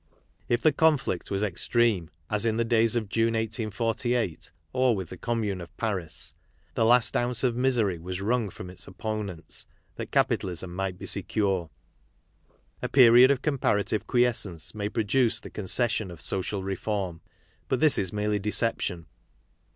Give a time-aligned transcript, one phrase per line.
[0.49, 5.15] If the conflict was extreme as in the days of June, 1848, or with the
[5.17, 6.33] Com mune of Paris,
[6.73, 9.67] the last ounce of misery was wrung from its opponents,
[9.97, 11.69] that capitalism might be secure.
[12.81, 17.21] A period of comparative quiescence may produce the con cession of social reform,
[17.67, 19.05] but this is merely deception.